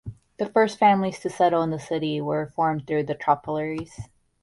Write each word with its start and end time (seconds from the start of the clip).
The 0.37 0.47
first 0.49 0.79
families 0.79 1.19
to 1.19 1.29
settle 1.29 1.61
in 1.61 1.69
the 1.69 1.79
city 1.79 2.21
were 2.21 2.51
formed 2.55 2.87
through 2.87 3.03
the 3.03 3.13
Tropeiros. 3.13 3.99